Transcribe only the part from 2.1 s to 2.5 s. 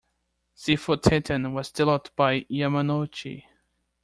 by